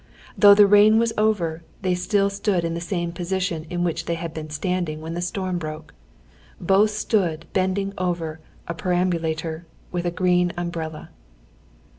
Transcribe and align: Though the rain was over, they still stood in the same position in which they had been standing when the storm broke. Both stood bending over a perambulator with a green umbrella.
Though 0.35 0.55
the 0.55 0.65
rain 0.65 0.97
was 0.97 1.13
over, 1.15 1.61
they 1.83 1.93
still 1.93 2.31
stood 2.31 2.65
in 2.65 2.73
the 2.73 2.81
same 2.81 3.11
position 3.11 3.67
in 3.69 3.83
which 3.83 4.05
they 4.05 4.15
had 4.15 4.33
been 4.33 4.49
standing 4.49 4.99
when 4.99 5.13
the 5.13 5.21
storm 5.21 5.59
broke. 5.59 5.93
Both 6.59 6.89
stood 6.89 7.45
bending 7.53 7.93
over 7.99 8.39
a 8.67 8.73
perambulator 8.73 9.67
with 9.91 10.07
a 10.07 10.09
green 10.09 10.53
umbrella. 10.57 11.11